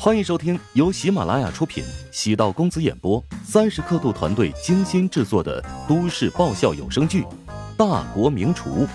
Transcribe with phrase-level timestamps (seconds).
[0.00, 7.22] 欢迎收听由喜马拉雅出品、喜道公子演播、三十刻度团队精心制作的都市爆笑有声剧
[7.76, 8.86] 《大国名厨》，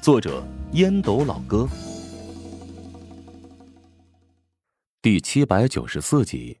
[0.00, 0.42] 作者
[0.72, 1.68] 烟斗老哥，
[5.02, 6.56] 第七百九十四集。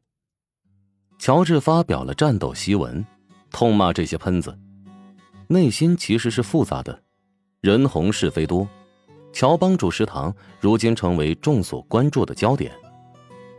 [1.18, 3.02] 乔治发表了战斗檄文，
[3.50, 4.56] 痛骂这些喷子，
[5.46, 7.00] 内心其实是复杂的，
[7.62, 8.68] 人红是非多。
[9.32, 12.70] 乔帮主食堂如今成为众所关注的焦点。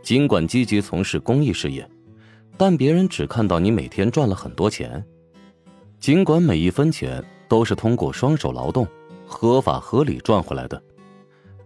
[0.02, 1.88] 尽管积极从事公益事业，
[2.56, 5.04] 但别人只看到你每天赚了很多钱。
[5.98, 8.86] 尽管每一分钱都是通过双手劳动、
[9.26, 10.82] 合法合理赚回来的，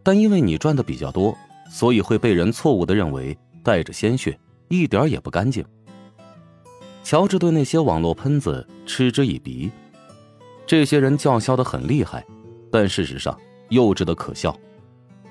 [0.03, 1.37] 但因为你赚的比较多，
[1.71, 4.37] 所以会被人错误的认为带着鲜血，
[4.69, 5.65] 一点也不干净。
[7.05, 9.71] 乔治对那些网络喷子嗤之以鼻，
[10.67, 12.25] 这些人叫嚣的很厉害，
[12.73, 13.39] 但事实上
[13.69, 14.57] 幼稚的可笑。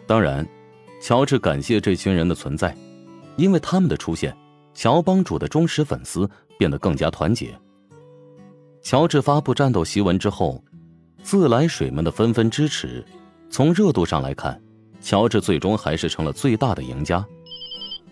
[0.08, 0.48] 当然，
[1.02, 2.76] 乔治感谢这群人的存在。
[3.36, 4.36] 因为他们的出现，
[4.74, 7.58] 乔帮主的忠实粉丝变得更加团结。
[8.82, 10.64] 乔治发布战斗檄文之后，
[11.22, 13.04] 自来水们的纷纷支持。
[13.50, 14.62] 从热度上来看，
[15.00, 17.26] 乔治最终还是成了最大的赢家。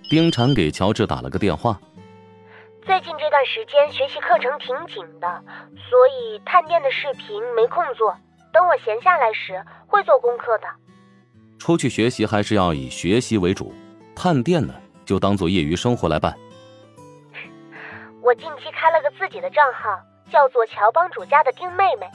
[0.09, 1.79] 丁婵给乔治打了个电话
[2.85, 5.43] ：“最近这段时间学习课程挺紧的，
[5.89, 8.15] 所以探店的视频没空做。
[8.53, 10.67] 等我闲下来时会做功课的。
[11.57, 13.73] 出去学习还是要以学习为主，
[14.15, 14.73] 探店呢？”
[15.11, 16.33] 就当做业余生活来办。
[18.21, 19.99] 我近期开了个自己的账号，
[20.31, 22.09] 叫做乔帮主家的丁妹妹，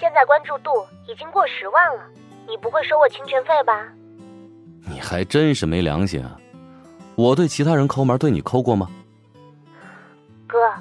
[0.00, 0.70] 现在关注度
[1.06, 2.02] 已经过十万了。
[2.46, 3.86] 你不会收我侵权费吧？
[4.90, 6.40] 你还真是没良心啊！
[7.16, 8.88] 我对其他人抠门，对你抠过吗？
[10.46, 10.72] 哥，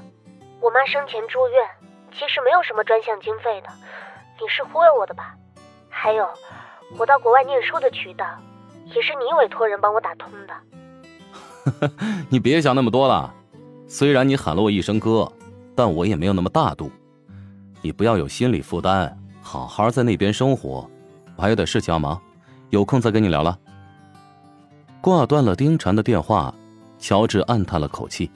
[0.62, 1.68] 我妈生前住院，
[2.14, 3.68] 其实没有什么专项经费的，
[4.40, 5.36] 你是忽悠我的吧？
[5.90, 6.30] 还有，
[6.98, 8.26] 我到国外念书的渠道，
[8.96, 10.54] 也是你委托人帮我打通的。
[12.30, 13.34] 你别想那么多了，
[13.88, 15.32] 虽然你喊了我一声哥，
[15.76, 16.92] 但我也没有那么大度。
[17.82, 20.90] 你不要有心理负担，好好在那边生活。
[21.36, 22.20] 我还有点事情要忙，
[22.70, 23.58] 有空再跟你聊了。
[25.00, 26.54] 挂断了丁婵的电话，
[26.98, 28.30] 乔治暗叹了口气。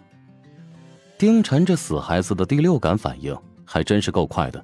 [1.18, 4.64] 丁婵这死孩子的第六感反应还真是够快的。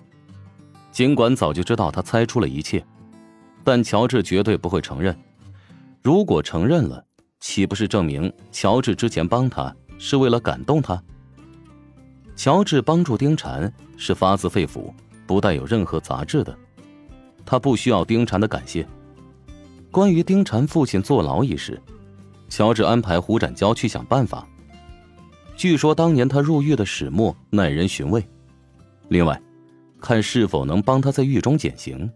[0.92, 2.84] 尽管早就知道他猜出了一切，
[3.64, 5.16] 但乔治绝对不会承认。
[6.02, 7.04] 如果承认了，
[7.40, 11.02] 岂不是证明乔治之前帮他是为了感动他？
[12.36, 14.92] 乔治帮助丁婵是发自肺腑，
[15.26, 16.56] 不带有任何杂质的。
[17.46, 18.88] 他不需要丁婵的感谢。
[19.90, 21.82] 关于丁婵父亲坐牢一事，
[22.50, 24.48] 乔治安排胡展娇去想办法。
[25.56, 28.24] 据说当年他入狱的始末耐人寻味。
[29.08, 29.42] 另外，
[30.00, 32.08] 看是否能帮他在狱中减刑。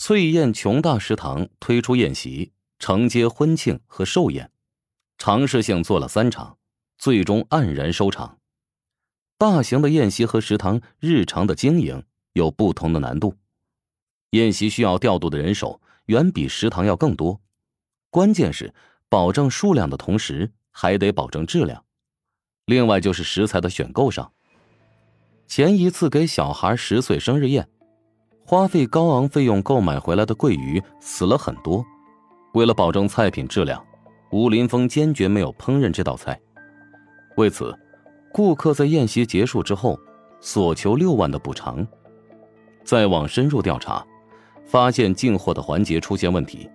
[0.00, 4.52] 翠燕琼大食堂推出宴席，承接婚庆和寿宴，
[5.18, 6.56] 尝试性做了三场，
[6.96, 8.38] 最终黯然收场。
[9.36, 12.04] 大型的宴席和食堂日常的经营
[12.34, 13.34] 有不同的难度，
[14.30, 17.40] 宴席需要调度的人手远比食堂要更多，
[18.08, 18.72] 关键是
[19.08, 21.84] 保证数量的同时还得保证质量。
[22.66, 24.32] 另外就是食材的选购上，
[25.48, 27.68] 前一次给小孩十岁生日宴。
[28.50, 31.84] 花费高昂费用购买回来的桂鱼死了很多，
[32.54, 33.84] 为了保证菜品质量，
[34.30, 36.40] 吴林峰坚决没有烹饪这道菜。
[37.36, 37.78] 为此，
[38.32, 40.00] 顾客在宴席结束之后
[40.40, 41.86] 索求六万的补偿。
[42.84, 44.02] 再往深入调查，
[44.64, 46.66] 发现进货的环节出现问题，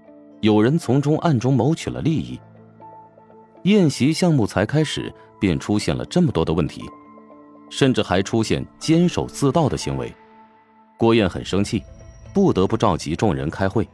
[0.42, 2.40] 有人从中暗中谋取了利益。
[3.64, 6.84] 宴席项目才开始便出现了这么多的问题，
[7.72, 10.16] 甚至还出现监守自盗的行为。
[10.98, 11.84] 郭燕很生气，
[12.34, 13.88] 不得不召集众人开会。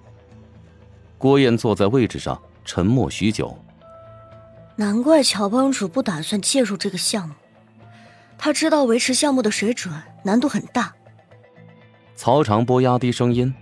[1.17, 3.57] 郭燕坐在位置上，沉默许久。
[4.75, 7.33] 难怪乔帮主不打算介入这个项目，
[8.37, 9.93] 他知道维持项目的水准
[10.23, 10.93] 难度很大。
[12.15, 13.53] 曹长波压低声音：“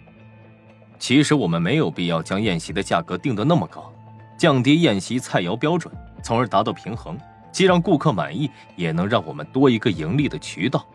[1.00, 3.92] 其实我们没有必要将宴席的价格定得那么高，
[4.38, 7.18] 降低宴席菜肴标准，从而达到平衡，
[7.52, 10.86] 既让顾客满意，也能让我们多一个盈利的渠道。”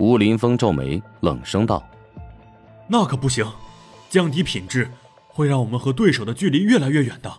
[0.00, 1.86] 吴林峰皱眉，冷声道
[2.88, 3.46] ：“那可不行，
[4.08, 4.90] 降低品质
[5.28, 7.30] 会让我们和对手的距离越来越远的。”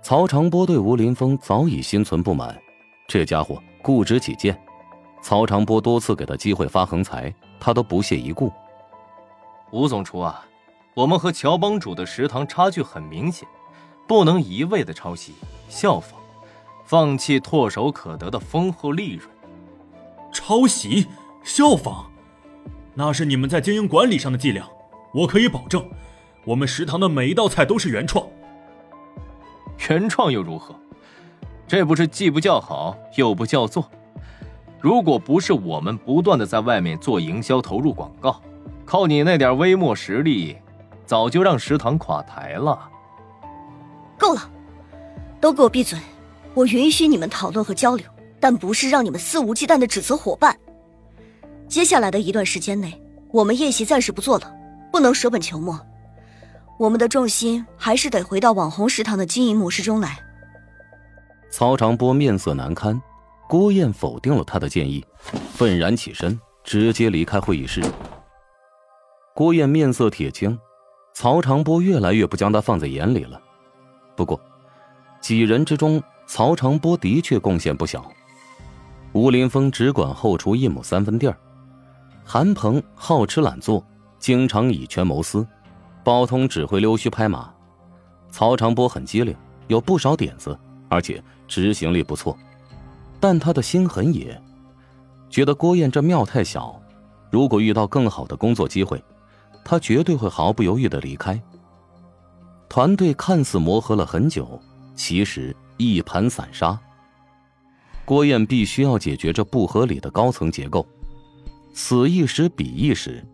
[0.00, 2.56] 曹长波对吴林峰早已心存不满，
[3.08, 4.56] 这家伙固执己见。
[5.20, 8.52] 曹长波多次给他机会发横财，他都不屑一顾。
[9.72, 10.46] 吴总厨啊，
[10.94, 13.48] 我们和乔帮主的食堂差距很明显，
[14.06, 15.34] 不能一味的抄袭
[15.68, 16.20] 效仿，
[16.84, 19.28] 放弃唾手可得的丰厚利润。
[20.32, 21.08] 抄袭？
[21.42, 22.10] 效仿，
[22.94, 24.68] 那是你们在经营管理上的伎俩。
[25.12, 25.84] 我可以保证，
[26.44, 28.26] 我们食堂的每一道菜都是原创。
[29.88, 30.74] 原创又如何？
[31.66, 33.88] 这不是既不叫好又不叫座。
[34.80, 38.40] 如果不是我们不断的在外面做营销、投入广告，
[38.84, 40.56] 靠你那点微末实力，
[41.04, 42.88] 早就让食堂垮台了。
[44.18, 44.50] 够了，
[45.40, 45.98] 都给我闭嘴！
[46.54, 48.06] 我允许你们讨论和交流，
[48.40, 50.56] 但不是让你们肆无忌惮的指责伙伴。
[51.70, 53.00] 接下来的一段时间内，
[53.30, 54.52] 我们宴席暂时不做了，
[54.90, 55.80] 不能舍本求末。
[56.76, 60.18] 我们的重心还是得回到网红食堂的经营模式中来。
[61.48, 63.00] 曹长波面色难堪，
[63.48, 65.04] 郭燕否定了他的建议，
[65.54, 67.80] 愤然起身，直接离开会议室。
[69.32, 70.58] 郭燕面色铁青，
[71.14, 73.40] 曹长波越来越不将他放在眼里了。
[74.16, 74.40] 不过，
[75.20, 78.04] 几人之中，曹长波的确贡献不小。
[79.12, 81.36] 吴林峰只管后厨一亩三分地儿。
[82.32, 83.84] 韩鹏好吃懒做，
[84.20, 85.44] 经常以权谋私；
[86.04, 87.52] 包通只会溜须拍马；
[88.30, 89.34] 曹长波很机灵，
[89.66, 90.56] 有不少点子，
[90.88, 92.38] 而且执行力不错。
[93.18, 94.40] 但他的心很野，
[95.28, 96.80] 觉得郭燕这庙太小，
[97.32, 99.02] 如果遇到更好的工作机会，
[99.64, 101.42] 他绝对会毫不犹豫的离开。
[102.68, 104.62] 团队看似磨合了很久，
[104.94, 106.78] 其实一盘散沙。
[108.04, 110.86] 郭燕必须要解决这不合理的高层结构。
[111.72, 113.24] 此一时彼一时，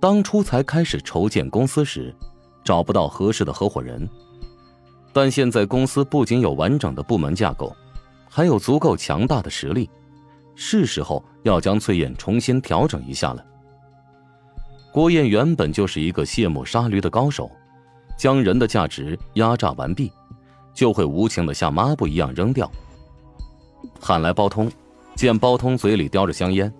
[0.00, 2.14] 当初才开始筹建公司时，
[2.64, 4.08] 找不到合适的合伙人。
[5.12, 7.74] 但现在公司不仅有完整的部门架构，
[8.28, 9.90] 还有足够强大的实力，
[10.54, 13.44] 是时候要将翠燕重新调整一下了。
[14.92, 17.50] 郭燕原本就是一个卸磨杀驴的高手，
[18.16, 20.10] 将人的价值压榨完毕，
[20.72, 22.70] 就会无情的像抹布一样扔掉。
[24.00, 24.70] 喊来包通，
[25.14, 26.72] 见包通嘴里叼着香烟。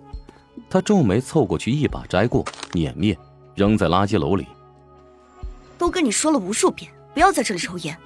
[0.69, 3.17] 他皱眉凑过去，一把摘过，碾灭，
[3.55, 4.47] 扔在垃圾篓里。
[5.77, 7.97] 都跟你说了无数遍，不要在这里抽烟。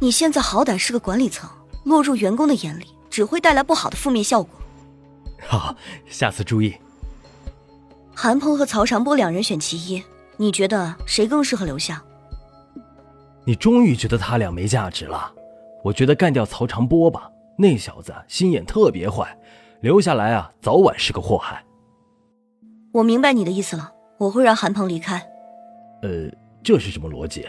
[0.00, 1.48] 你现在好歹是个管理层，
[1.84, 4.50] 落入员工的眼里，只会带来不好的负面效果。
[5.46, 5.74] 好，
[6.08, 6.74] 下次注意。
[8.14, 10.02] 韩鹏和曹长波两人选其一，
[10.36, 12.02] 你觉得谁更适合留下？
[13.44, 15.32] 你终于觉得他俩没价值了？
[15.82, 19.36] 我觉得干掉曹长波吧，那小子心眼特别坏。
[19.82, 21.62] 留下来啊，早晚是个祸害。
[22.92, 25.18] 我明白你的意思了，我会让韩鹏离开。
[26.02, 26.30] 呃，
[26.62, 27.44] 这是什么逻辑？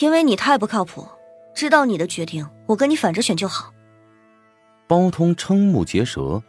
[0.00, 1.06] 因为你太不靠谱，
[1.54, 3.70] 知道你的决定，我跟你反着选就好。
[4.86, 6.42] 包通瞠目结舌，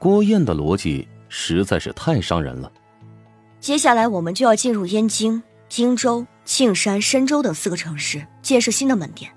[0.00, 2.72] 郭燕的逻辑实在是太伤人了。
[3.60, 9.30] 接下来我们就要进入燕京、荆州、庆山、深州等四个城市建设新的门店。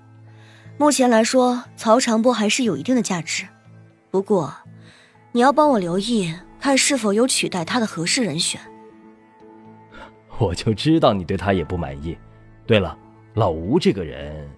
[0.78, 3.46] 目前来说，曹长波还是有一定的价值。
[4.10, 4.52] 不过，
[5.32, 8.60] 你要帮我留意，看是否有取代他的合适人选。
[10.38, 12.16] 我就知道你对他也不满意。
[12.66, 12.96] 对了，
[13.34, 14.48] 老吴这个人，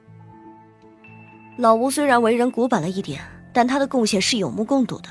[1.56, 3.20] 老吴虽然为人古板了一点，
[3.52, 5.08] 但他的贡献是有目共睹的。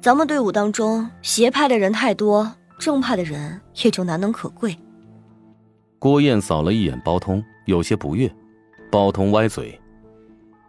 [0.00, 4.76] 咱们队伍当中邪派的人太多，正派的人也就难能可贵。
[5.98, 8.30] 郭燕扫了一眼包通，有些不悦。
[8.90, 9.80] 包通歪嘴：“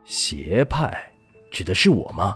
[0.05, 0.97] 邪派，
[1.51, 2.35] 指的是我吗？”